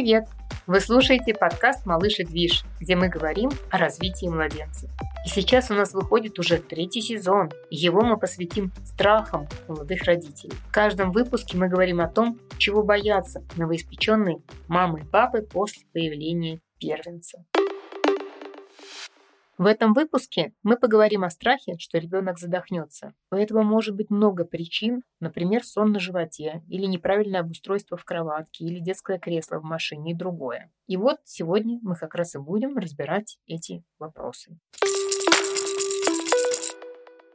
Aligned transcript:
Привет! 0.00 0.28
Вы 0.66 0.80
слушаете 0.80 1.34
подкаст 1.34 1.84
«Малыш 1.84 2.20
и 2.20 2.24
Движ», 2.24 2.64
где 2.80 2.96
мы 2.96 3.10
говорим 3.10 3.50
о 3.70 3.76
развитии 3.76 4.24
младенца. 4.24 4.88
И 5.26 5.28
сейчас 5.28 5.70
у 5.70 5.74
нас 5.74 5.92
выходит 5.92 6.38
уже 6.38 6.56
третий 6.56 7.02
сезон. 7.02 7.50
Его 7.68 8.00
мы 8.00 8.16
посвятим 8.16 8.72
страхам 8.86 9.46
молодых 9.68 10.04
родителей. 10.04 10.54
В 10.70 10.72
каждом 10.72 11.12
выпуске 11.12 11.58
мы 11.58 11.68
говорим 11.68 12.00
о 12.00 12.08
том, 12.08 12.38
чего 12.56 12.82
боятся 12.82 13.44
новоиспеченные 13.58 14.38
мамы 14.68 15.00
и 15.00 15.04
папы 15.04 15.42
после 15.42 15.82
появления 15.92 16.60
первенца. 16.78 17.44
В 19.60 19.66
этом 19.66 19.92
выпуске 19.92 20.54
мы 20.62 20.78
поговорим 20.78 21.22
о 21.22 21.28
страхе, 21.28 21.76
что 21.78 21.98
ребенок 21.98 22.38
задохнется. 22.38 23.12
У 23.30 23.36
этого 23.36 23.60
может 23.60 23.94
быть 23.94 24.08
много 24.08 24.46
причин, 24.46 25.02
например, 25.20 25.64
сон 25.64 25.92
на 25.92 26.00
животе, 26.00 26.62
или 26.66 26.86
неправильное 26.86 27.40
обустройство 27.40 27.98
в 27.98 28.06
кроватке, 28.06 28.64
или 28.64 28.78
детское 28.78 29.18
кресло 29.18 29.58
в 29.58 29.64
машине 29.64 30.12
и 30.12 30.14
другое. 30.14 30.72
И 30.86 30.96
вот 30.96 31.18
сегодня 31.24 31.78
мы 31.82 31.94
как 31.94 32.14
раз 32.14 32.36
и 32.36 32.38
будем 32.38 32.78
разбирать 32.78 33.38
эти 33.46 33.84
вопросы. 33.98 34.58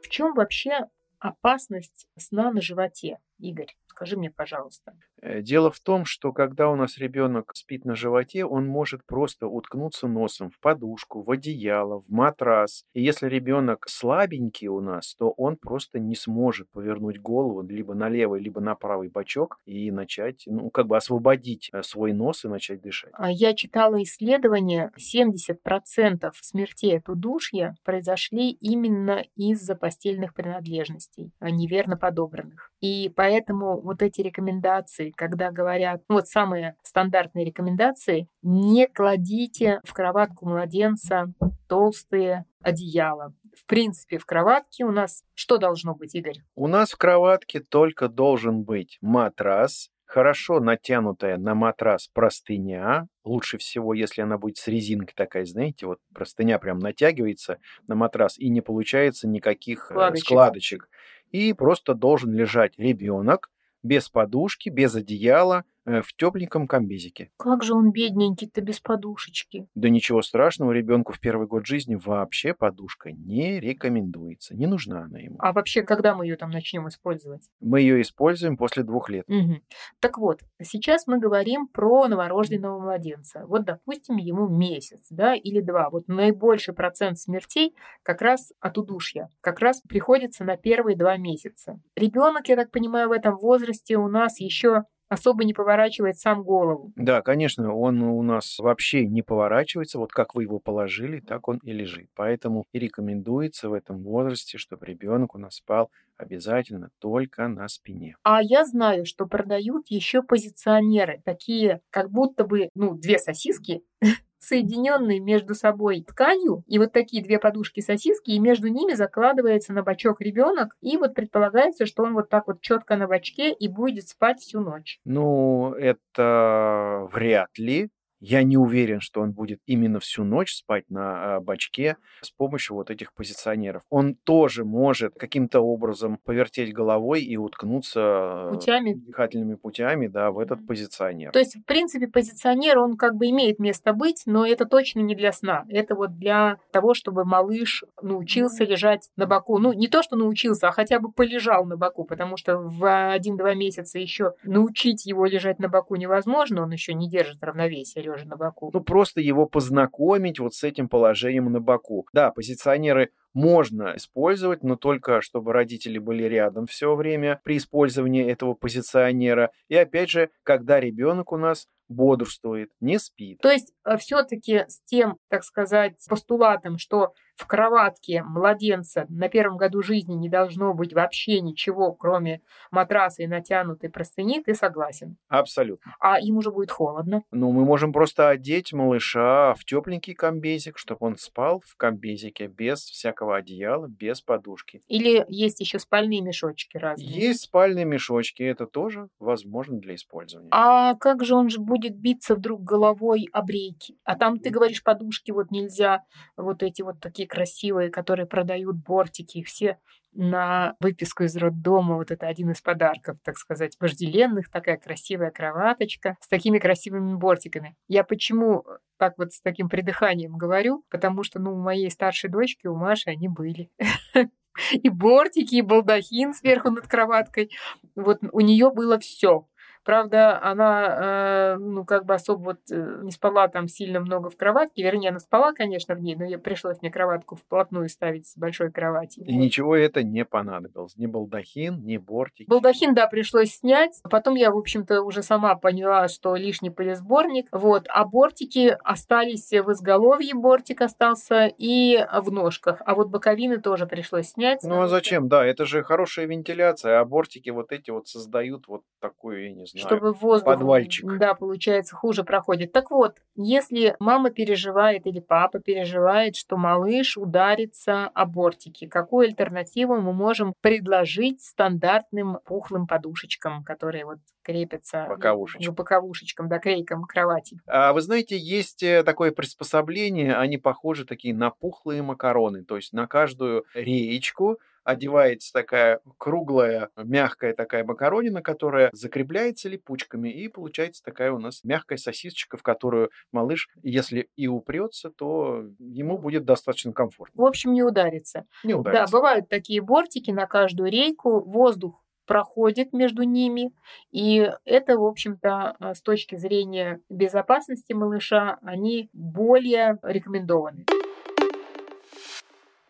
В 0.02 0.08
чем 0.08 0.34
вообще 0.34 0.88
опасность 1.20 2.08
сна 2.18 2.50
на 2.50 2.60
животе, 2.60 3.20
Игорь? 3.38 3.76
Скажи 3.96 4.18
мне, 4.18 4.30
пожалуйста. 4.30 4.92
Э, 5.22 5.40
дело 5.40 5.70
в 5.70 5.80
том, 5.80 6.04
что 6.04 6.30
когда 6.34 6.68
у 6.68 6.76
нас 6.76 6.98
ребенок 6.98 7.52
спит 7.54 7.86
на 7.86 7.94
животе, 7.94 8.44
он 8.44 8.66
может 8.66 9.06
просто 9.06 9.46
уткнуться 9.46 10.06
носом 10.06 10.50
в 10.50 10.60
подушку, 10.60 11.22
в 11.22 11.30
одеяло, 11.30 12.02
в 12.02 12.10
матрас. 12.10 12.84
И 12.92 13.02
если 13.02 13.26
ребенок 13.26 13.86
слабенький 13.88 14.68
у 14.68 14.80
нас, 14.80 15.14
то 15.14 15.30
он 15.30 15.56
просто 15.56 15.98
не 15.98 16.14
сможет 16.14 16.70
повернуть 16.72 17.18
голову 17.18 17.62
либо 17.66 17.94
на 17.94 18.10
левый, 18.10 18.38
либо 18.42 18.60
на 18.60 18.74
правый 18.74 19.08
бочок 19.08 19.56
и 19.64 19.90
начать, 19.90 20.42
ну, 20.44 20.68
как 20.68 20.88
бы 20.88 20.98
освободить 20.98 21.70
э, 21.72 21.82
свой 21.82 22.12
нос 22.12 22.44
и 22.44 22.48
начать 22.48 22.82
дышать. 22.82 23.12
А 23.14 23.30
я 23.30 23.54
читала 23.54 24.02
исследование, 24.02 24.92
70% 24.98 26.30
смертей 26.42 26.98
от 26.98 27.08
удушья 27.08 27.76
произошли 27.82 28.50
именно 28.50 29.24
из-за 29.36 29.74
постельных 29.74 30.34
принадлежностей, 30.34 31.32
а 31.38 31.50
неверно 31.50 31.96
подобранных. 31.96 32.72
И 32.82 33.10
поэтому 33.16 33.85
вот 33.86 34.02
эти 34.02 34.20
рекомендации, 34.20 35.10
когда 35.10 35.50
говорят, 35.50 36.02
ну, 36.08 36.16
вот 36.16 36.28
самые 36.28 36.76
стандартные 36.82 37.44
рекомендации, 37.44 38.28
не 38.42 38.86
кладите 38.86 39.80
в 39.84 39.92
кроватку 39.94 40.46
младенца 40.46 41.32
толстые 41.68 42.44
одеяла. 42.60 43.32
В 43.54 43.66
принципе, 43.66 44.18
в 44.18 44.26
кроватке 44.26 44.84
у 44.84 44.90
нас 44.90 45.22
что 45.34 45.56
должно 45.56 45.94
быть, 45.94 46.14
Игорь? 46.14 46.42
У 46.54 46.66
нас 46.66 46.90
в 46.90 46.98
кроватке 46.98 47.60
только 47.60 48.08
должен 48.08 48.64
быть 48.64 48.98
матрас, 49.00 49.90
хорошо 50.04 50.60
натянутая 50.60 51.36
на 51.36 51.54
матрас 51.54 52.08
простыня. 52.08 53.08
Лучше 53.24 53.58
всего, 53.58 53.92
если 53.92 54.22
она 54.22 54.38
будет 54.38 54.56
с 54.56 54.68
резинкой 54.68 55.14
такая, 55.14 55.44
знаете, 55.44 55.86
вот 55.86 55.98
простыня 56.14 56.58
прям 56.58 56.78
натягивается 56.78 57.58
на 57.86 57.94
матрас 57.94 58.38
и 58.38 58.48
не 58.48 58.60
получается 58.60 59.28
никаких 59.28 59.90
э, 59.90 59.94
складочек. 59.94 60.24
складочек. 60.24 60.88
И 61.32 61.52
просто 61.52 61.94
должен 61.94 62.32
лежать 62.32 62.78
ребенок 62.78 63.50
без 63.86 64.08
подушки, 64.08 64.68
без 64.68 64.94
одеяла, 64.94 65.64
в 65.86 66.16
тепленьком 66.16 66.66
комбезике. 66.66 67.30
Как 67.38 67.62
же 67.62 67.74
он 67.74 67.92
бедненький-то 67.92 68.60
без 68.60 68.80
подушечки? 68.80 69.68
Да 69.74 69.88
ничего 69.88 70.20
страшного, 70.22 70.72
ребенку 70.72 71.12
в 71.12 71.20
первый 71.20 71.46
год 71.46 71.66
жизни 71.66 71.94
вообще 71.94 72.54
подушка 72.54 73.12
не 73.12 73.60
рекомендуется, 73.60 74.54
не 74.56 74.66
нужна 74.66 75.04
она 75.04 75.20
ему. 75.20 75.36
А 75.38 75.52
вообще, 75.52 75.82
когда 75.82 76.14
мы 76.14 76.26
ее 76.26 76.36
там 76.36 76.50
начнем 76.50 76.88
использовать? 76.88 77.48
Мы 77.60 77.80
ее 77.80 78.00
используем 78.00 78.56
после 78.56 78.82
двух 78.82 79.08
лет. 79.08 79.24
Угу. 79.28 79.60
Так 80.00 80.18
вот, 80.18 80.40
сейчас 80.60 81.06
мы 81.06 81.18
говорим 81.18 81.68
про 81.68 82.08
новорожденного 82.08 82.80
младенца. 82.80 83.44
Вот, 83.46 83.64
допустим, 83.64 84.16
ему 84.16 84.48
месяц, 84.48 85.06
да, 85.10 85.34
или 85.34 85.60
два. 85.60 85.90
Вот 85.90 86.08
наибольший 86.08 86.74
процент 86.74 87.18
смертей 87.18 87.74
как 88.02 88.22
раз 88.22 88.52
от 88.60 88.78
удушья, 88.78 89.28
как 89.40 89.60
раз 89.60 89.80
приходится 89.80 90.44
на 90.44 90.56
первые 90.56 90.96
два 90.96 91.16
месяца. 91.16 91.80
Ребенок, 91.94 92.48
я 92.48 92.56
так 92.56 92.70
понимаю, 92.70 93.08
в 93.08 93.12
этом 93.12 93.36
возрасте 93.36 93.96
у 93.96 94.08
нас 94.08 94.40
еще 94.40 94.84
особо 95.08 95.44
не 95.44 95.54
поворачивает 95.54 96.18
сам 96.18 96.42
голову. 96.42 96.92
Да, 96.96 97.22
конечно, 97.22 97.74
он 97.74 98.02
у 98.02 98.22
нас 98.22 98.58
вообще 98.58 99.06
не 99.06 99.22
поворачивается. 99.22 99.98
Вот 99.98 100.12
как 100.12 100.34
вы 100.34 100.44
его 100.44 100.58
положили, 100.58 101.20
так 101.20 101.48
он 101.48 101.58
и 101.58 101.72
лежит. 101.72 102.08
Поэтому 102.14 102.66
и 102.72 102.78
рекомендуется 102.78 103.68
в 103.68 103.72
этом 103.72 104.02
возрасте, 104.02 104.58
чтобы 104.58 104.86
ребенок 104.86 105.34
у 105.34 105.38
нас 105.38 105.56
спал 105.56 105.90
обязательно 106.16 106.90
только 106.98 107.46
на 107.48 107.68
спине. 107.68 108.16
А 108.22 108.42
я 108.42 108.64
знаю, 108.64 109.04
что 109.04 109.26
продают 109.26 109.86
еще 109.88 110.22
позиционеры, 110.22 111.20
такие 111.24 111.80
как 111.90 112.10
будто 112.10 112.44
бы, 112.44 112.70
ну, 112.74 112.94
две 112.94 113.18
сосиски, 113.18 113.82
соединенные 114.46 115.20
между 115.20 115.54
собой 115.54 116.02
тканью, 116.02 116.62
и 116.66 116.78
вот 116.78 116.92
такие 116.92 117.22
две 117.22 117.38
подушки 117.38 117.80
сосиски, 117.80 118.30
и 118.30 118.38
между 118.38 118.68
ними 118.68 118.94
закладывается 118.94 119.72
на 119.72 119.82
бочок 119.82 120.20
ребенок, 120.20 120.76
и 120.80 120.96
вот 120.96 121.14
предполагается, 121.14 121.86
что 121.86 122.04
он 122.04 122.14
вот 122.14 122.28
так 122.28 122.46
вот 122.46 122.60
четко 122.60 122.96
на 122.96 123.06
бочке 123.06 123.52
и 123.52 123.68
будет 123.68 124.08
спать 124.08 124.40
всю 124.40 124.60
ночь. 124.60 125.00
Ну, 125.04 125.72
это 125.72 127.08
вряд 127.12 127.58
ли. 127.58 127.90
Я 128.28 128.42
не 128.42 128.56
уверен, 128.56 129.00
что 129.00 129.20
он 129.20 129.30
будет 129.30 129.60
именно 129.66 130.00
всю 130.00 130.24
ночь 130.24 130.52
спать 130.52 130.90
на 130.90 131.36
а, 131.36 131.40
бачке 131.40 131.96
с 132.22 132.32
помощью 132.32 132.74
вот 132.74 132.90
этих 132.90 133.14
позиционеров. 133.14 133.82
Он 133.88 134.16
тоже 134.16 134.64
может 134.64 135.14
каким-то 135.14 135.60
образом 135.60 136.18
повертеть 136.24 136.74
головой 136.74 137.22
и 137.22 137.36
уткнуться 137.36 138.48
путями. 138.50 138.94
дыхательными 138.94 139.54
путями 139.54 140.08
да, 140.08 140.32
в 140.32 140.40
этот 140.40 140.66
позиционер. 140.66 141.30
То 141.30 141.38
есть, 141.38 141.54
в 141.54 141.64
принципе, 141.64 142.08
позиционер, 142.08 142.78
он 142.78 142.96
как 142.96 143.14
бы 143.14 143.26
имеет 143.26 143.60
место 143.60 143.92
быть, 143.92 144.24
но 144.26 144.44
это 144.44 144.64
точно 144.64 145.00
не 145.00 145.14
для 145.14 145.30
сна. 145.30 145.64
Это 145.68 145.94
вот 145.94 146.18
для 146.18 146.56
того, 146.72 146.94
чтобы 146.94 147.24
малыш 147.24 147.84
научился 148.02 148.64
лежать 148.64 149.08
на 149.14 149.26
боку. 149.26 149.58
Ну, 149.58 149.72
не 149.72 149.86
то, 149.86 150.02
что 150.02 150.16
научился, 150.16 150.66
а 150.66 150.72
хотя 150.72 150.98
бы 150.98 151.12
полежал 151.12 151.64
на 151.64 151.76
боку, 151.76 152.02
потому 152.02 152.36
что 152.36 152.58
в 152.58 153.12
один-два 153.12 153.54
месяца 153.54 154.00
еще 154.00 154.32
научить 154.42 155.06
его 155.06 155.26
лежать 155.26 155.60
на 155.60 155.68
боку 155.68 155.94
невозможно, 155.94 156.64
он 156.64 156.72
еще 156.72 156.92
не 156.92 157.08
держит 157.08 157.40
равновесия 157.40 158.02
лежа 158.16 158.28
на 158.28 158.36
боку. 158.36 158.70
Ну, 158.72 158.80
просто 158.80 159.20
его 159.20 159.46
познакомить 159.46 160.38
вот 160.38 160.54
с 160.54 160.64
этим 160.64 160.88
положением 160.88 161.52
на 161.52 161.60
боку. 161.60 162.06
Да, 162.12 162.30
позиционеры 162.30 163.10
можно 163.36 163.92
использовать, 163.96 164.62
но 164.62 164.76
только 164.76 165.20
чтобы 165.20 165.52
родители 165.52 165.98
были 165.98 166.24
рядом 166.24 166.64
все 166.64 166.94
время 166.94 167.38
при 167.44 167.58
использовании 167.58 168.26
этого 168.26 168.54
позиционера. 168.54 169.50
И 169.68 169.76
опять 169.76 170.08
же, 170.08 170.30
когда 170.42 170.80
ребенок 170.80 171.32
у 171.32 171.36
нас 171.36 171.68
бодрствует, 171.88 172.70
не 172.80 172.98
спит. 172.98 173.38
То 173.40 173.50
есть 173.50 173.72
э, 173.84 173.96
все-таки 173.98 174.64
с 174.68 174.82
тем, 174.84 175.18
так 175.28 175.44
сказать, 175.44 175.94
постулатом, 176.08 176.78
что 176.78 177.12
в 177.36 177.46
кроватке 177.46 178.22
младенца 178.22 179.06
на 179.08 179.28
первом 179.28 179.58
году 179.58 179.82
жизни 179.82 180.14
не 180.14 180.28
должно 180.28 180.72
быть 180.72 180.94
вообще 180.94 181.40
ничего, 181.40 181.92
кроме 181.92 182.40
матраса 182.70 183.22
и 183.22 183.26
натянутой 183.26 183.90
простыни, 183.90 184.42
ты 184.42 184.54
согласен? 184.54 185.16
Абсолютно. 185.28 185.94
А 186.00 186.18
им 186.18 186.38
уже 186.38 186.50
будет 186.50 186.70
холодно? 186.70 187.22
Ну, 187.30 187.52
мы 187.52 187.64
можем 187.64 187.92
просто 187.92 188.30
одеть 188.30 188.72
малыша 188.72 189.54
в 189.54 189.64
тепленький 189.64 190.14
комбезик, 190.14 190.78
чтобы 190.78 191.06
он 191.06 191.16
спал 191.16 191.62
в 191.64 191.76
комбезике 191.76 192.46
без 192.46 192.80
всякого 192.80 193.25
одеяла, 193.34 193.88
без 193.88 194.20
подушки. 194.20 194.80
Или 194.86 195.24
есть 195.28 195.60
еще 195.60 195.78
спальные 195.78 196.22
мешочки 196.22 196.76
разные? 196.76 197.08
Есть 197.08 197.42
спальные 197.42 197.84
мешочки, 197.84 198.42
это 198.42 198.66
тоже 198.66 199.08
возможно 199.18 199.78
для 199.78 199.96
использования. 199.96 200.48
А 200.52 200.94
как 200.94 201.24
же 201.24 201.34
он 201.34 201.50
же 201.50 201.60
будет 201.60 201.96
биться 201.96 202.34
вдруг 202.34 202.62
головой 202.62 203.28
об 203.32 203.50
рейки? 203.50 203.98
А 204.04 204.16
там, 204.16 204.38
ты 204.38 204.50
говоришь, 204.50 204.82
подушки 204.82 205.32
вот 205.32 205.50
нельзя, 205.50 206.04
вот 206.36 206.62
эти 206.62 206.82
вот 206.82 207.00
такие 207.00 207.16
такие 207.16 207.26
красивые, 207.26 207.90
которые 207.90 208.26
продают 208.26 208.76
бортики, 208.76 209.42
все 209.42 209.78
на 210.16 210.74
выписку 210.80 211.24
из 211.24 211.36
роддома. 211.36 211.96
Вот 211.96 212.10
это 212.10 212.26
один 212.26 212.50
из 212.50 212.60
подарков, 212.60 213.18
так 213.22 213.36
сказать, 213.36 213.76
вожделенных. 213.78 214.50
Такая 214.50 214.76
красивая 214.76 215.30
кроваточка 215.30 216.16
с 216.20 216.28
такими 216.28 216.58
красивыми 216.58 217.14
бортиками. 217.14 217.76
Я 217.88 218.04
почему 218.04 218.64
так 218.98 219.14
вот 219.18 219.32
с 219.32 219.40
таким 219.40 219.68
придыханием 219.68 220.36
говорю? 220.36 220.84
Потому 220.90 221.22
что, 221.22 221.38
ну, 221.38 221.52
у 221.52 221.62
моей 221.62 221.90
старшей 221.90 222.30
дочки, 222.30 222.66
у 222.66 222.74
Маши 222.74 223.10
они 223.10 223.28
были. 223.28 223.70
И 224.72 224.88
бортики, 224.88 225.56
и 225.56 225.62
балдахин 225.62 226.32
сверху 226.32 226.70
над 226.70 226.86
кроваткой. 226.86 227.50
Вот 227.94 228.20
у 228.32 228.40
нее 228.40 228.70
было 228.70 228.98
все. 228.98 229.46
Правда, 229.86 230.42
она, 230.42 231.54
э, 231.54 231.56
ну, 231.60 231.84
как 231.84 232.06
бы 232.06 232.14
особо 232.14 232.42
вот 232.42 232.58
э, 232.72 233.00
не 233.04 233.12
спала 233.12 233.46
там 233.46 233.68
сильно 233.68 234.00
много 234.00 234.30
в 234.30 234.36
кроватке. 234.36 234.82
Вернее, 234.82 235.10
она 235.10 235.20
спала, 235.20 235.52
конечно, 235.52 235.94
в 235.94 236.00
ней, 236.00 236.16
но 236.16 236.24
ей 236.24 236.38
пришлось 236.38 236.82
мне 236.82 236.90
кроватку 236.90 237.36
вплотную 237.36 237.88
ставить 237.88 238.26
с 238.26 238.36
большой 238.36 238.72
кровати. 238.72 239.20
И 239.20 239.32
вот. 239.32 239.40
ничего 239.40 239.76
это 239.76 240.02
не 240.02 240.24
понадобилось. 240.24 240.96
Ни 240.96 241.06
балдахин, 241.06 241.84
ни 241.84 241.98
бортик. 241.98 242.48
Балдахин, 242.48 242.94
да, 242.94 243.06
пришлось 243.06 243.52
снять. 243.52 244.00
Потом 244.10 244.34
я, 244.34 244.50
в 244.50 244.58
общем-то, 244.58 245.02
уже 245.02 245.22
сама 245.22 245.54
поняла, 245.54 246.08
что 246.08 246.34
лишний 246.34 246.70
пылесборник. 246.70 247.46
Вот. 247.52 247.86
А 247.88 248.04
бортики 248.04 248.76
остались 248.82 249.52
в 249.52 249.70
изголовье, 249.70 250.34
бортик 250.34 250.80
остался, 250.80 251.46
и 251.46 252.04
в 252.12 252.32
ножках. 252.32 252.82
А 252.84 252.96
вот 252.96 253.06
боковины 253.10 253.60
тоже 253.60 253.86
пришлось 253.86 254.30
снять. 254.30 254.64
Ну, 254.64 254.80
а 254.80 254.88
зачем? 254.88 255.28
Да, 255.28 255.46
это 255.46 255.64
же 255.64 255.84
хорошая 255.84 256.26
вентиляция, 256.26 256.98
а 256.98 257.04
бортики 257.04 257.50
вот 257.50 257.70
эти 257.70 257.92
вот 257.92 258.08
создают 258.08 258.66
вот 258.66 258.82
такую, 258.98 259.44
я 259.44 259.54
не 259.54 259.64
знаю, 259.64 259.75
знаю, 259.80 259.96
чтобы 259.96 260.12
воздух, 260.12 260.46
подвальчик. 260.46 261.18
да, 261.18 261.34
получается, 261.34 261.96
хуже 261.96 262.24
проходит. 262.24 262.72
Так 262.72 262.90
вот, 262.90 263.18
если 263.34 263.96
мама 263.98 264.30
переживает 264.30 265.06
или 265.06 265.20
папа 265.20 265.58
переживает, 265.60 266.36
что 266.36 266.56
малыш 266.56 267.16
ударится 267.16 268.06
о 268.06 268.26
бортики, 268.26 268.86
какую 268.86 269.26
альтернативу 269.28 269.96
мы 269.96 270.12
можем 270.12 270.54
предложить 270.60 271.42
стандартным 271.42 272.38
пухлым 272.44 272.86
подушечкам, 272.86 273.64
которые 273.64 274.04
вот 274.04 274.18
крепятся 274.42 275.06
Боковушечкам. 275.08 275.74
к 275.74 275.78
боковушечкам, 275.78 276.48
да, 276.48 276.58
крейкам 276.58 277.04
кровати? 277.04 277.58
А 277.66 277.92
вы 277.92 278.00
знаете, 278.00 278.38
есть 278.38 278.82
э, 278.82 279.02
такое 279.02 279.32
приспособление, 279.32 280.36
они 280.36 280.56
похожи 280.56 281.04
такие 281.04 281.34
на 281.34 281.50
пухлые 281.50 282.02
макароны, 282.02 282.64
то 282.64 282.76
есть 282.76 282.92
на 282.92 283.08
каждую 283.08 283.64
реечку 283.74 284.58
одевается 284.86 285.52
такая 285.52 286.00
круглая, 286.18 286.90
мягкая 286.96 287.52
такая 287.54 287.84
макаронина, 287.84 288.40
которая 288.40 288.90
закрепляется 288.92 289.68
липучками, 289.68 290.28
и 290.28 290.48
получается 290.48 291.02
такая 291.02 291.32
у 291.32 291.38
нас 291.38 291.64
мягкая 291.64 291.98
сосисочка, 291.98 292.56
в 292.56 292.62
которую 292.62 293.10
малыш, 293.32 293.68
если 293.82 294.28
и 294.36 294.46
упрется, 294.46 295.10
то 295.10 295.64
ему 295.78 296.18
будет 296.18 296.44
достаточно 296.44 296.92
комфортно. 296.92 297.42
В 297.42 297.46
общем, 297.46 297.72
не 297.72 297.82
ударится. 297.82 298.44
Не 298.64 298.74
Да, 298.74 298.78
ударится. 298.80 299.12
бывают 299.12 299.48
такие 299.48 299.80
бортики 299.82 300.30
на 300.30 300.46
каждую 300.46 300.90
рейку, 300.90 301.40
воздух 301.40 302.02
проходит 302.26 302.92
между 302.92 303.22
ними, 303.22 303.72
и 304.10 304.50
это, 304.64 304.98
в 304.98 305.04
общем-то, 305.04 305.76
а, 305.78 305.94
с 305.94 306.02
точки 306.02 306.36
зрения 306.36 307.00
безопасности 307.08 307.92
малыша, 307.92 308.58
они 308.62 309.08
более 309.12 309.98
рекомендованы. 310.02 310.86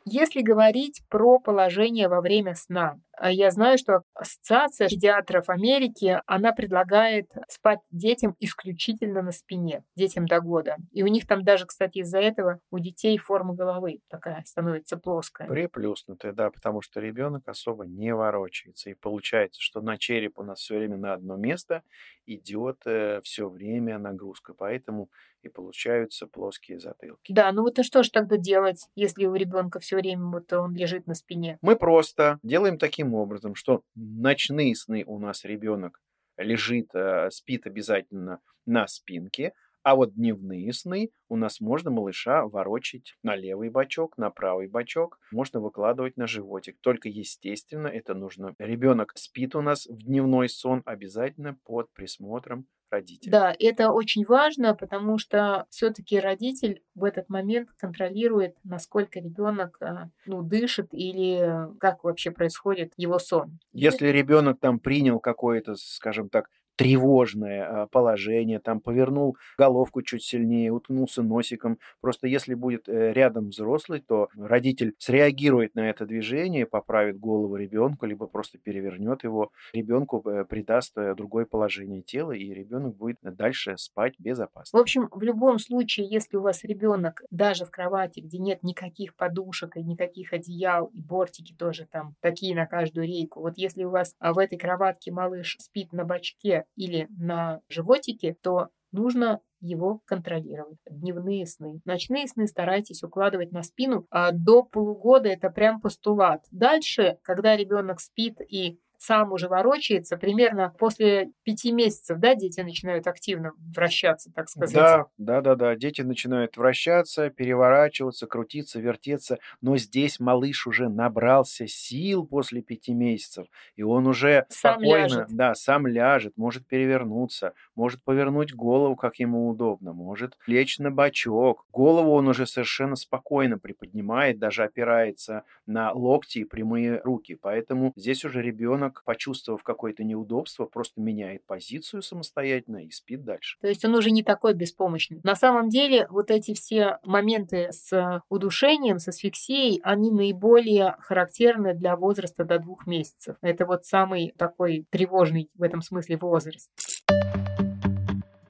Если 0.08 0.40
говорить 0.40 1.02
про 1.10 1.40
положение 1.40 2.06
во 2.08 2.20
время 2.20 2.54
сна, 2.54 3.00
а 3.18 3.32
я 3.32 3.50
знаю, 3.50 3.76
что 3.76 4.02
Ассоциация 4.14 4.88
педиатров 4.88 5.48
Америки, 5.48 6.20
она 6.26 6.52
предлагает 6.52 7.26
спать 7.48 7.80
детям 7.90 8.36
исключительно 8.38 9.20
на 9.22 9.32
спине, 9.32 9.82
детям 9.96 10.26
до 10.26 10.40
года. 10.40 10.76
И 10.92 11.02
у 11.02 11.08
них 11.08 11.26
там 11.26 11.42
даже, 11.42 11.66
кстати, 11.66 11.98
из-за 11.98 12.20
этого 12.20 12.60
у 12.70 12.78
детей 12.78 13.18
форма 13.18 13.54
головы 13.54 13.98
такая 14.08 14.44
становится 14.46 14.96
плоская. 14.96 15.48
Приплюснутая, 15.48 16.32
да, 16.32 16.52
потому 16.52 16.82
что 16.82 17.00
ребенок 17.00 17.48
особо 17.48 17.84
не 17.84 18.14
ворочается. 18.14 18.90
И 18.90 18.94
получается, 18.94 19.60
что 19.60 19.80
на 19.80 19.98
череп 19.98 20.38
у 20.38 20.44
нас 20.44 20.60
все 20.60 20.76
время 20.76 20.98
на 20.98 21.14
одно 21.14 21.34
место 21.36 21.82
идет 22.26 22.82
все 23.22 23.48
время 23.48 23.98
нагрузка. 23.98 24.54
Поэтому 24.54 25.10
и 25.42 25.48
получаются 25.48 26.26
плоские 26.26 26.80
затылки. 26.80 27.32
Да, 27.32 27.50
ну 27.52 27.62
вот 27.62 27.78
и 27.78 27.82
что 27.82 28.02
же 28.02 28.10
тогда 28.10 28.36
делать, 28.36 28.86
если 28.94 29.26
у 29.26 29.34
ребенка 29.34 29.78
все 29.78 29.96
время 29.96 30.26
вот 30.26 30.52
он 30.52 30.74
лежит 30.74 31.06
на 31.06 31.14
спине? 31.14 31.58
Мы 31.62 31.76
просто 31.76 32.38
делаем 32.42 32.78
таким 32.78 33.14
образом, 33.14 33.54
что 33.54 33.82
ночные 33.94 34.74
сны 34.74 35.04
у 35.06 35.18
нас 35.18 35.44
ребенок 35.44 36.00
лежит, 36.36 36.90
э, 36.94 37.30
спит 37.30 37.66
обязательно 37.66 38.40
на 38.66 38.86
спинке, 38.88 39.52
а 39.86 39.94
вот 39.94 40.14
дневные 40.14 40.72
сны 40.72 41.10
у 41.28 41.36
нас 41.36 41.60
можно 41.60 41.92
малыша 41.92 42.44
ворочить 42.44 43.14
на 43.22 43.36
левый 43.36 43.70
бочок, 43.70 44.18
на 44.18 44.30
правый 44.30 44.66
бочок, 44.66 45.20
можно 45.30 45.60
выкладывать 45.60 46.16
на 46.16 46.26
животик. 46.26 46.76
Только, 46.80 47.08
естественно, 47.08 47.86
это 47.86 48.14
нужно. 48.14 48.56
Ребенок 48.58 49.12
спит 49.14 49.54
у 49.54 49.62
нас 49.62 49.86
в 49.86 50.02
дневной 50.02 50.48
сон 50.48 50.82
обязательно 50.86 51.56
под 51.62 51.92
присмотром 51.92 52.66
родителя. 52.90 53.30
Да, 53.30 53.56
это 53.60 53.92
очень 53.92 54.24
важно, 54.24 54.74
потому 54.74 55.18
что 55.18 55.66
все-таки 55.70 56.18
родитель 56.18 56.82
в 56.96 57.04
этот 57.04 57.28
момент 57.28 57.68
контролирует, 57.78 58.56
насколько 58.64 59.20
ребенок 59.20 59.78
ну, 60.24 60.42
дышит 60.42 60.88
или 60.90 61.68
как 61.78 62.02
вообще 62.02 62.32
происходит 62.32 62.92
его 62.96 63.20
сон. 63.20 63.60
Если 63.72 64.08
ребенок 64.08 64.58
там 64.58 64.80
принял 64.80 65.20
какое-то, 65.20 65.76
скажем 65.76 66.28
так, 66.28 66.48
тревожное 66.76 67.64
а, 67.64 67.86
положение, 67.86 68.60
там 68.60 68.80
повернул 68.80 69.36
головку 69.58 70.02
чуть 70.02 70.22
сильнее, 70.22 70.72
уткнулся 70.72 71.22
носиком. 71.22 71.78
Просто 72.00 72.28
если 72.28 72.54
будет 72.54 72.88
э, 72.88 73.12
рядом 73.12 73.48
взрослый, 73.48 74.00
то 74.00 74.28
родитель 74.36 74.94
среагирует 74.98 75.74
на 75.74 75.88
это 75.88 76.06
движение, 76.06 76.66
поправит 76.66 77.18
голову 77.18 77.56
ребенку, 77.56 78.06
либо 78.06 78.26
просто 78.26 78.58
перевернет 78.58 79.24
его. 79.24 79.50
Ребенку 79.72 80.22
э, 80.28 80.44
придаст 80.44 80.96
э, 80.98 81.14
другое 81.14 81.46
положение 81.46 82.02
тела, 82.02 82.32
и 82.32 82.52
ребенок 82.52 82.96
будет 82.96 83.18
дальше 83.22 83.76
спать 83.78 84.14
безопасно. 84.18 84.78
В 84.78 84.82
общем, 84.82 85.08
в 85.10 85.22
любом 85.22 85.58
случае, 85.58 86.06
если 86.08 86.36
у 86.36 86.42
вас 86.42 86.62
ребенок 86.62 87.22
даже 87.30 87.64
в 87.64 87.70
кровати, 87.70 88.20
где 88.20 88.38
нет 88.38 88.62
никаких 88.62 89.16
подушек 89.16 89.76
и 89.76 89.82
никаких 89.82 90.32
одеял, 90.34 90.86
и 90.86 91.00
бортики 91.00 91.54
тоже 91.54 91.86
там 91.90 92.14
такие 92.20 92.54
на 92.54 92.66
каждую 92.66 93.06
рейку, 93.06 93.40
вот 93.40 93.54
если 93.56 93.84
у 93.84 93.90
вас 93.90 94.14
а, 94.18 94.34
в 94.34 94.38
этой 94.38 94.58
кроватке 94.58 95.10
малыш 95.10 95.56
спит 95.58 95.92
на 95.92 96.04
бочке 96.04 96.65
или 96.74 97.08
на 97.18 97.60
животике, 97.68 98.36
то 98.42 98.68
нужно 98.92 99.40
его 99.60 100.00
контролировать. 100.04 100.78
Дневные 100.88 101.46
сны. 101.46 101.80
Ночные 101.84 102.26
сны 102.26 102.46
старайтесь 102.46 103.02
укладывать 103.02 103.52
на 103.52 103.62
спину. 103.62 104.06
А 104.10 104.32
до 104.32 104.62
полугода 104.62 105.28
это 105.28 105.50
прям 105.50 105.80
постулат. 105.80 106.44
Дальше, 106.50 107.18
когда 107.22 107.56
ребенок 107.56 108.00
спит 108.00 108.38
и 108.40 108.78
сам 108.98 109.32
уже 109.32 109.48
ворочается, 109.48 110.16
примерно 110.16 110.74
после 110.78 111.30
пяти 111.44 111.72
месяцев, 111.72 112.18
да, 112.18 112.34
дети 112.34 112.60
начинают 112.60 113.06
активно 113.06 113.52
вращаться, 113.58 114.30
так 114.34 114.48
сказать. 114.48 114.88
Да, 114.88 115.06
да, 115.18 115.42
да, 115.42 115.54
да. 115.54 115.76
Дети 115.76 116.00
начинают 116.00 116.56
вращаться, 116.56 117.28
переворачиваться, 117.28 118.26
крутиться, 118.26 118.80
вертеться. 118.80 119.38
Но 119.60 119.76
здесь 119.76 120.18
малыш 120.18 120.66
уже 120.66 120.88
набрался 120.88 121.66
сил 121.66 122.26
после 122.26 122.62
пяти 122.62 122.94
месяцев, 122.94 123.48
и 123.76 123.82
он 123.82 124.06
уже 124.06 124.46
Сам 124.48 124.82
спокойно, 124.82 124.86
ляжет. 124.90 125.28
да, 125.28 125.54
сам 125.54 125.86
ляжет, 125.86 126.32
может 126.36 126.66
перевернуться, 126.66 127.52
может 127.76 128.02
повернуть 128.02 128.54
голову, 128.54 128.96
как 128.96 129.16
ему 129.16 129.48
удобно, 129.48 129.92
может 129.92 130.36
лечь 130.46 130.78
на 130.78 130.90
бочок. 130.90 131.66
Голову 131.72 132.12
он 132.12 132.28
уже 132.28 132.46
совершенно 132.46 132.96
спокойно 132.96 133.58
приподнимает, 133.58 134.38
даже 134.38 134.64
опирается 134.64 135.44
на 135.66 135.92
локти 135.92 136.38
и 136.38 136.44
прямые 136.44 137.00
руки. 137.04 137.38
Поэтому 137.40 137.92
здесь 137.96 138.24
уже 138.24 138.42
ребенок, 138.42 139.02
почувствовав 139.04 139.62
какое-то 139.62 140.04
неудобство, 140.04 140.64
просто 140.64 141.00
меняет 141.00 141.44
позицию 141.44 142.02
самостоятельно 142.02 142.84
и 142.84 142.90
спит 142.90 143.24
дальше. 143.24 143.58
То 143.60 143.68
есть 143.68 143.84
он 143.84 143.94
уже 143.94 144.10
не 144.10 144.22
такой 144.22 144.54
беспомощный. 144.54 145.20
На 145.22 145.36
самом 145.36 145.68
деле 145.68 146.06
вот 146.10 146.30
эти 146.30 146.54
все 146.54 146.98
моменты 147.04 147.68
с 147.70 148.22
удушением, 148.28 148.98
с 148.98 149.08
асфиксией, 149.08 149.80
они 149.82 150.10
наиболее 150.10 150.96
характерны 151.00 151.74
для 151.74 151.96
возраста 151.96 152.44
до 152.44 152.58
двух 152.58 152.86
месяцев. 152.86 153.36
Это 153.42 153.66
вот 153.66 153.84
самый 153.84 154.32
такой 154.36 154.86
тревожный 154.90 155.50
в 155.54 155.62
этом 155.62 155.82
смысле 155.82 156.16
возраст. 156.16 156.70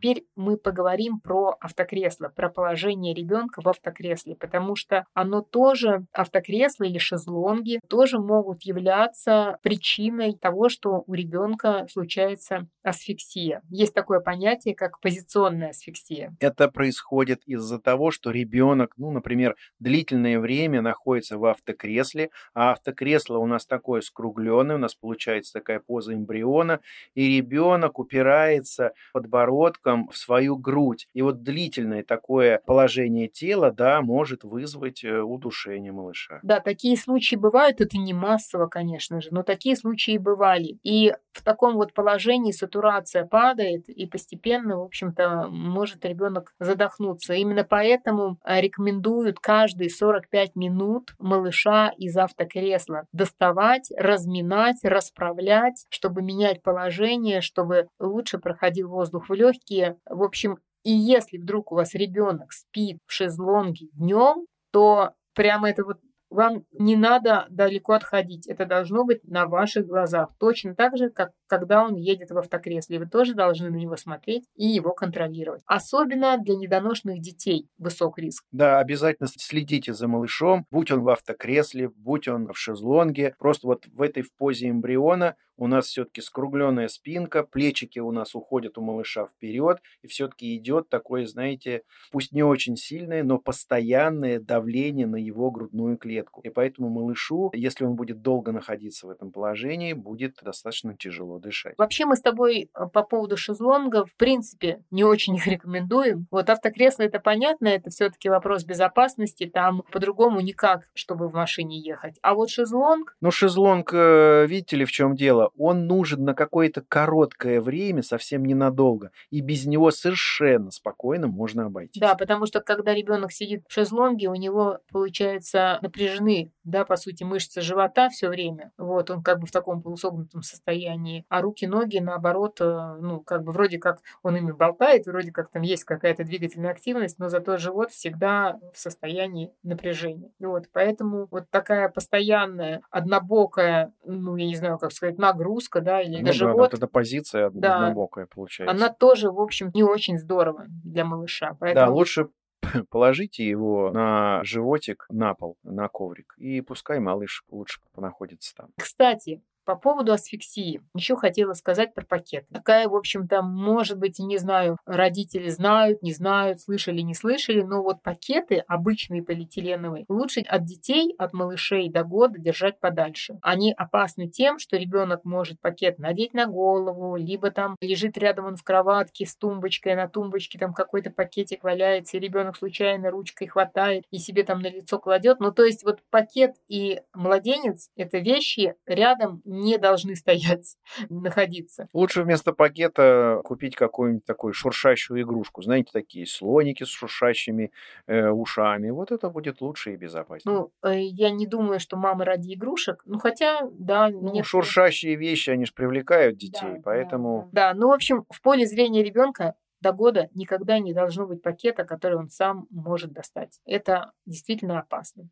Теперь 0.07 0.25
мы 0.37 0.57
поговорим 0.57 1.19
про 1.19 1.57
автокресло, 1.61 2.29
про 2.29 2.49
положение 2.49 3.13
ребенка 3.13 3.61
в 3.61 3.69
автокресле, 3.69 4.37
потому 4.37 4.77
что 4.77 5.05
оно 5.15 5.41
тоже, 5.41 6.07
автокресло 6.13 6.85
или 6.85 6.99
шезлонги, 6.99 7.81
тоже 7.89 8.21
могут 8.21 8.63
являться 8.63 9.59
причиной 9.65 10.35
того, 10.35 10.69
что 10.69 11.03
у 11.09 11.13
ребенка 11.13 11.89
случается 11.91 12.69
асфиксия. 12.85 13.63
Есть 13.69 13.95
такое 13.95 14.21
понятие, 14.21 14.77
как 14.77 15.01
позиционная 15.01 15.71
асфиксия. 15.71 16.37
Это 16.39 16.69
происходит 16.69 17.43
из-за 17.45 17.81
того, 17.81 18.13
что 18.13 18.31
ребенок, 18.31 18.93
ну, 18.99 19.11
например, 19.11 19.57
длительное 19.81 20.39
время 20.39 20.83
находится 20.83 21.37
в 21.37 21.45
автокресле, 21.47 22.31
а 22.55 22.71
автокресло 22.71 23.39
у 23.39 23.47
нас 23.47 23.67
такое 23.67 24.03
скругленное, 24.03 24.77
у 24.77 24.79
нас 24.79 24.95
получается 24.95 25.55
такая 25.55 25.81
поза 25.81 26.15
эмбриона, 26.15 26.79
и 27.15 27.37
ребенок 27.37 27.99
упирается 27.99 28.93
подбородком 29.13 29.96
в 30.11 30.17
свою 30.17 30.57
грудь. 30.57 31.09
И 31.15 31.23
вот 31.23 31.43
длительное 31.43 32.03
такое 32.03 32.61
положение 32.67 33.29
тела, 33.29 33.73
да, 33.73 34.01
может 34.03 34.45
вызвать 34.45 35.05
э, 35.05 35.21
удушение 35.21 35.93
малыша. 35.93 36.41
Да, 36.43 36.61
такие 36.61 36.97
случаи 36.97 37.37
бывают, 37.37 37.81
это 37.81 37.99
не 37.99 38.13
массово, 38.13 38.67
конечно 38.67 39.21
же, 39.21 39.29
но 39.31 39.43
такие 39.43 39.77
случаи 39.77 40.19
бывали. 40.19 40.79
И 40.83 41.13
в 41.33 41.43
таком 41.43 41.75
вот 41.75 41.93
положении 41.93 42.53
сатурация 42.53 43.25
падает, 43.25 43.89
и 43.89 44.07
постепенно, 44.07 44.79
в 44.79 44.83
общем-то, 44.83 45.49
может 45.49 46.05
ребенок 46.05 46.55
задохнуться. 46.59 47.35
Именно 47.35 47.65
поэтому 47.65 48.39
э, 48.45 48.61
рекомендуют 48.61 49.39
каждые 49.41 49.91
45 49.91 50.57
минут 50.57 51.15
малыша 51.19 51.93
из 51.97 52.17
автокресла 52.17 53.07
доставать, 53.13 53.93
разминать, 53.97 54.79
расправлять, 54.83 55.87
чтобы 55.89 56.23
менять 56.23 56.63
положение, 56.63 57.41
чтобы 57.41 57.89
лучше 57.99 58.39
проходил 58.39 58.89
воздух 58.89 59.29
в 59.29 59.35
легкие. 59.35 59.76
В 60.09 60.23
общем, 60.23 60.59
и 60.83 60.93
если 60.93 61.39
вдруг 61.39 61.73
у 61.73 61.75
вас 61.75 61.95
ребенок 61.95 62.53
спит 62.53 62.99
в 63.07 63.13
шезлонге 63.13 63.89
днем, 63.93 64.47
то 64.71 65.13
прямо 65.35 65.69
это 65.69 65.85
вот 65.85 65.99
вам 66.31 66.65
не 66.73 66.97
надо 66.97 67.47
далеко 67.51 67.93
отходить. 67.93 68.47
Это 68.47 68.67
должно 68.67 69.05
быть 69.05 69.23
на 69.25 69.47
ваших 69.47 69.87
глазах. 69.87 70.31
Точно 70.39 70.75
так 70.75 70.97
же, 70.97 71.11
как 71.11 71.33
когда 71.47 71.85
он 71.85 71.95
едет 71.95 72.31
в 72.31 72.39
автокресле. 72.39 72.99
Вы 72.99 73.07
тоже 73.07 73.35
должны 73.35 73.71
на 73.71 73.77
него 73.77 73.97
смотреть 73.97 74.45
и 74.55 74.67
его 74.67 74.93
контролировать. 74.93 75.63
Особенно 75.67 76.37
для 76.39 76.57
недоношенных 76.57 77.21
детей 77.21 77.69
высок 77.79 78.19
риск. 78.19 78.45
Да, 78.51 78.79
обязательно 78.79 79.29
следите 79.29 79.93
за 79.93 80.09
малышом, 80.09 80.67
будь 80.71 80.91
он 80.91 81.03
в 81.03 81.09
автокресле, 81.09 81.89
будь 81.89 82.29
он 82.29 82.53
в 82.53 82.59
шезлонге. 82.59 83.35
Просто 83.39 83.67
вот 83.67 83.87
в 83.87 84.03
этой 84.03 84.23
в 84.23 84.35
позе 84.37 84.69
эмбриона 84.69 85.37
у 85.57 85.67
нас 85.67 85.87
все-таки 85.87 86.21
скругленная 86.21 86.89
спинка, 86.89 87.43
плечики 87.43 87.99
у 87.99 88.13
нас 88.13 88.35
уходят 88.35 88.79
у 88.79 88.83
малыша 88.83 89.27
вперед, 89.27 89.79
и 90.03 90.07
все-таки 90.07 90.57
идет 90.57 90.89
такое, 90.89 91.27
знаете, 91.27 91.83
пусть 92.13 92.33
не 92.33 92.43
очень 92.43 92.77
сильное, 92.77 93.23
но 93.23 93.39
постоянное 93.39 94.41
давление 94.41 95.07
на 95.07 95.17
его 95.17 95.51
грудную 95.51 95.97
клетку. 95.97 96.41
И 96.43 96.51
поэтому 96.51 96.89
малышу, 96.89 97.51
если 97.55 97.85
он 97.85 97.97
будет 97.97 98.23
долго 98.23 98.53
находиться 98.53 99.07
в 99.07 99.11
этом 99.11 99.33
положении, 99.33 99.93
будет 99.93 100.37
достаточно 100.43 100.97
тяжело 100.97 101.39
дышать. 101.39 101.75
Вообще 101.79 102.05
мы 102.05 102.17
с 102.17 102.21
тобой 102.21 102.71
э, 102.75 102.87
по 102.93 103.03
поводу 103.03 103.37
шезлонгов, 103.37 104.11
в 104.11 104.17
принципе, 104.17 104.83
не 104.91 105.05
очень 105.05 105.37
их 105.37 105.47
рекомендуем. 105.47 106.27
Вот 106.31 106.51
автокресло 106.51 107.03
это 107.03 107.21
понятно, 107.21 107.69
это 107.69 107.91
все-таки 107.91 108.29
вопрос 108.29 108.65
безопасности, 108.65 109.47
там 109.47 109.83
по-другому 109.93 110.41
никак, 110.41 110.83
чтобы 110.95 111.29
в 111.29 111.35
машине 111.35 111.81
ехать. 111.81 112.19
А 112.23 112.35
вот 112.35 112.51
шезлонг... 112.51 113.17
Ну, 113.21 113.31
шезлонг, 113.31 113.91
э, 113.93 114.47
видите 114.47 114.77
ли, 114.77 114.85
в 114.85 114.93
чем 114.93 115.15
дело? 115.15 115.46
Он 115.57 115.87
нужен 115.87 116.25
на 116.25 116.35
какое-то 116.35 116.83
короткое 116.87 117.61
время, 117.61 118.03
совсем 118.03 118.45
ненадолго, 118.45 119.11
и 119.31 119.41
без 119.41 119.67
него 119.67 119.91
совершенно 119.91 120.71
спокойно 120.71 121.27
можно 121.29 121.67
обойтись. 121.67 122.01
Да, 122.01 122.15
потому 122.15 122.47
что 122.47 122.61
когда 122.61 122.95
ребенок 122.95 123.33
сидит 123.33 123.65
в 123.69 123.73
шезлонге, 123.73 124.29
у 124.29 124.35
него, 124.35 124.79
получается, 124.91 125.79
напряжены, 125.83 126.53
да, 126.65 126.85
по 126.85 126.97
сути, 126.97 127.23
мышцы 127.25 127.61
живота 127.61 128.09
все 128.09 128.29
время. 128.29 128.73
Вот, 128.77 129.11
он 129.11 129.23
как 129.23 129.39
бы 129.41 129.47
в 129.47 129.53
таком 129.53 129.83
полусогнутом 129.83 130.43
состоянии. 130.43 131.25
А 131.29 131.41
руки, 131.41 131.67
ноги, 131.67 131.99
наоборот, 131.99 132.61
э, 132.61 132.97
ну, 133.01 133.21
как 133.21 133.45
бы 133.45 133.53
вроде 133.53 133.79
как 133.79 134.01
он 134.23 134.37
ими 134.37 134.53
болтает, 134.53 135.07
вроде 135.07 135.31
как 135.31 135.51
там 135.51 135.63
есть 135.63 135.85
какая-то 135.85 136.25
двигательная 136.25 136.73
активность, 136.73 137.19
но 137.19 137.29
зато 137.29 137.57
живот 137.57 137.93
всегда 137.93 138.59
в 138.73 138.79
состоянии 138.79 139.53
напряжения. 139.63 140.31
Вот, 140.41 140.65
поэтому 140.73 141.29
вот 141.31 141.45
такая 141.51 141.89
постоянная, 141.89 142.83
однобокая, 142.91 143.93
ну, 144.05 144.37
я 144.37 144.47
не 144.47 144.57
знаю, 144.57 144.79
как 144.79 144.93
сказать, 144.93 145.19
нагрузка, 145.37 145.81
да, 145.81 146.01
или 146.01 146.17
ну, 146.17 146.19
на 146.19 146.27
да, 146.27 146.33
живот. 146.33 146.57
Вот 146.57 146.75
эта 146.75 146.87
позиция 146.87 147.51
да, 147.51 147.77
однобокая 147.77 148.27
получается. 148.27 148.75
Она 148.75 148.93
тоже, 148.93 149.31
в 149.31 149.41
общем, 149.41 149.71
не 149.75 149.83
очень 149.83 150.19
здорово 150.19 150.65
для 150.69 151.05
малыша. 151.05 151.57
Поэтому... 151.61 151.87
Да, 151.87 151.93
лучше 151.93 152.29
положите 152.91 153.47
его 153.47 153.91
на 153.93 154.43
животик, 154.45 155.07
на 155.11 155.35
пол, 155.35 155.57
на 155.63 155.89
коврик, 155.89 156.35
и 156.39 156.61
пускай 156.61 156.99
малыш 156.99 157.45
лучше 157.51 157.81
находится 157.97 158.55
там. 158.55 158.71
Кстати, 158.79 159.43
по 159.67 159.75
поводу 159.75 160.13
асфиксии. 160.13 160.81
Еще 160.95 161.17
хотела 161.17 161.53
сказать 161.53 161.93
про 161.93 162.05
пакеты. 162.05 162.47
Такая, 162.55 162.89
в 162.89 162.95
общем-то, 162.95 163.43
может 163.43 163.99
быть, 163.99 164.19
не 164.21 164.39
знаю, 164.39 164.79
родители 164.87 165.49
знают, 165.51 166.03
не 166.03 166.13
знают, 166.13 166.61
слышали, 166.61 167.01
не 167.01 167.15
слышали, 167.15 167.63
но 167.63 167.83
вот 167.83 168.03
пакеты 168.03 168.65
обычные 168.69 169.23
полиэтиленовые 169.23 170.07
лучше 170.09 170.41
от 170.41 170.65
детей, 170.65 171.15
от 171.19 171.33
малышей 171.33 171.91
до 171.91 172.05
года 172.05 172.39
держать 172.39 172.79
подальше. 172.79 173.39
Они 173.43 173.73
опасны 173.77 174.29
тем, 174.29 174.59
что 174.59 174.77
ребенок 174.77 175.25
может 175.25 175.61
пакет 175.61 175.99
надеть 175.99 176.33
на 176.33 176.47
голову, 176.47 177.17
либо 177.17 177.51
там 177.51 177.77
лежит 177.81 178.17
рядом 178.17 178.47
он 178.47 178.57
в 178.57 178.63
кроватке 178.63 179.27
с 179.27 179.37
тумбочкой, 179.37 179.97
на 179.97 180.09
тумбочке 180.09 180.59
там 180.59 180.73
какой-то 180.73 181.11
пакетик 181.11 181.65
валяется, 181.65 182.17
и 182.17 182.21
ребенок 182.21 182.57
случайно 182.57 183.11
ручкой 183.11 183.49
хватает 183.49 184.05
и 184.13 184.19
себе 184.19 184.45
там 184.45 184.61
на 184.61 184.69
лицо 184.69 185.01
кладет. 185.01 185.41
Ну, 185.41 185.51
то 185.51 185.65
есть 185.65 185.83
вот 185.83 186.01
пакет 186.11 186.55
и 186.69 187.01
младенец— 187.15 187.91
это 187.97 188.19
вещи 188.19 188.77
рядом 188.87 189.43
не 189.57 189.79
должны 189.79 190.17
стоять, 190.17 190.77
находиться. 191.09 191.89
Лучше 191.93 192.23
вместо 192.23 192.53
пакета 192.53 193.41
купить 193.45 193.77
какую-нибудь 193.77 194.25
такую 194.25 194.53
шуршащую 194.53 195.23
игрушку. 195.23 195.63
Знаете, 195.63 195.91
такие 195.93 196.27
слоники 196.27 196.85
с 196.85 196.89
шуршащими 196.89 197.73
э, 198.07 198.29
ушами. 198.29 198.91
Вот 198.91 199.13
это 199.13 199.31
будет 199.31 199.61
лучше 199.61 199.95
и 199.95 199.97
безопаснее. 199.97 200.55
Ну, 200.55 200.73
э, 200.89 201.01
я 201.01 201.31
не 201.31 201.47
думаю, 201.47 201.81
что 201.81 201.97
мама 201.97 202.25
ради 202.25 202.55
игрушек. 202.55 203.03
Ну, 203.05 203.19
хотя, 203.19 203.69
да. 203.73 204.09
Ну, 204.09 204.33
нет... 204.33 204.47
шуршащие 204.47 205.17
вещи, 205.17 205.51
они 205.51 205.67
же 205.67 205.73
привлекают 205.73 206.37
детей, 206.37 206.77
да, 206.77 206.81
поэтому... 206.85 207.49
Да, 207.53 207.73
да, 207.73 207.79
ну, 207.79 207.89
в 207.89 207.93
общем, 207.93 208.25
в 208.31 208.41
поле 208.43 208.67
зрения 208.67 209.03
ребенка 209.03 209.55
до 209.81 209.93
года 209.93 210.29
никогда 210.35 210.79
не 210.79 210.93
должно 210.93 211.27
быть 211.27 211.43
пакета, 211.43 211.85
который 211.85 212.17
он 212.17 212.29
сам 212.29 212.67
может 212.71 213.13
достать. 213.13 213.61
Это 213.67 214.13
действительно 214.25 214.81
опасно. 214.81 215.29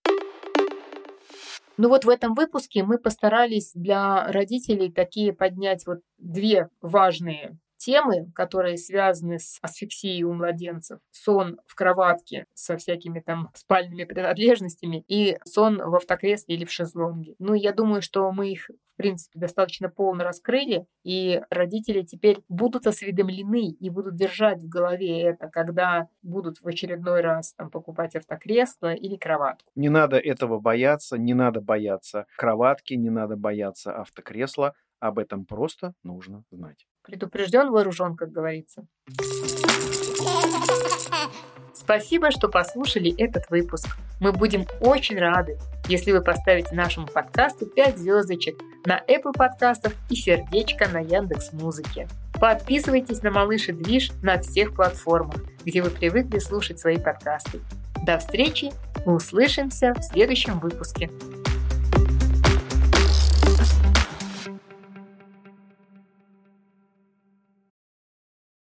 Ну 1.77 1.89
вот 1.89 2.05
в 2.05 2.09
этом 2.09 2.35
выпуске 2.35 2.85
мы 2.85 2.99
постарались 2.99 3.73
для 3.75 4.31
родителей 4.31 4.93
такие 4.93 5.33
поднять 5.33 5.87
вот 5.87 6.01
две 6.19 6.69
важные 6.81 7.59
темы, 7.85 8.31
которые 8.35 8.79
связаны 8.79 9.39
с 9.39 9.59
асфиксией 9.61 10.23
у 10.23 10.33
младенцев. 10.33 11.01
Сон 11.11 11.59
в 11.67 11.75
кроватке 11.75 12.47
со 12.55 12.77
всякими 12.77 13.21
там 13.21 13.51
спальными 13.55 14.05
принадлежностями 14.05 15.05
и 15.09 15.37
сон 15.45 15.79
в 15.79 15.95
автокресле 15.95 16.55
или 16.55 16.65
в 16.65 16.73
шезлонге. 16.73 17.35
Ну, 17.39 17.55
я 17.55 17.73
думаю, 17.73 18.01
что 18.01 18.31
мы 18.33 18.53
их 18.53 18.71
принципе, 19.05 19.39
достаточно 19.39 19.91
полно 19.91 20.25
раскрыли, 20.25 20.87
и 21.03 21.43
родители 21.51 22.03
теперь 22.03 22.39
будут 22.49 22.87
осведомлены 22.87 23.69
и 23.69 23.91
будут 23.91 24.17
держать 24.17 24.63
в 24.63 24.69
голове 24.69 25.21
это, 25.21 25.49
когда 25.49 26.09
будут 26.23 26.63
в 26.63 26.67
очередной 26.67 27.21
раз 27.21 27.53
там, 27.53 27.71
покупать 27.71 28.17
автокресло 28.17 28.95
или 28.95 29.17
кроватку. 29.17 29.71
Не 29.75 29.91
надо 29.91 30.17
этого 30.17 30.59
бояться, 30.59 31.19
не 31.19 31.35
надо 31.35 31.61
бояться 31.61 32.25
кроватки, 32.39 32.95
не 32.95 33.11
надо 33.11 33.37
бояться 33.37 33.95
автокресла, 33.95 34.73
об 35.01 35.19
этом 35.19 35.45
просто 35.45 35.93
нужно 36.03 36.45
знать. 36.51 36.87
Предупрежден, 37.03 37.71
вооружен, 37.71 38.17
как 38.17 38.33
говорится. 38.33 38.87
Спасибо, 41.75 42.31
что 42.31 42.49
послушали 42.49 43.15
этот 43.19 43.51
выпуск. 43.51 43.99
Мы 44.21 44.33
будем 44.33 44.67
очень 44.81 45.19
рады, 45.19 45.59
если 45.89 46.13
вы 46.13 46.23
поставите 46.23 46.75
нашему 46.75 47.07
подкасту 47.07 47.67
5 47.67 47.99
звездочек 47.99 48.57
на 48.87 49.01
Apple 49.09 49.33
подкастах 49.37 49.93
и 50.09 50.17
сердечко 50.17 50.89
на 50.89 51.01
Яндекс 51.01 51.53
Музыке. 51.53 52.09
Подписывайтесь 52.41 53.23
на 53.23 53.31
Малыш 53.31 53.69
и 53.69 53.73
Движ 53.73 54.11
на 54.23 54.41
всех 54.41 54.75
платформах, 54.75 55.37
где 55.65 55.83
вы 55.83 55.91
привыкли 55.91 56.39
слушать 56.39 56.79
свои 56.79 56.99
подкасты. 56.99 57.61
До 58.05 58.19
встречи, 58.19 58.71
мы 59.07 59.15
услышимся 59.15 59.95
в 59.95 60.03
следующем 60.03 60.59
выпуске. 60.61 61.11